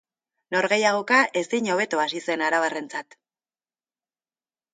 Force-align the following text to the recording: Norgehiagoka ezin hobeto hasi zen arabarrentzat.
Norgehiagoka 0.53 1.19
ezin 1.41 1.69
hobeto 1.73 2.01
hasi 2.05 2.23
zen 2.27 2.45
arabarrentzat. 2.47 3.19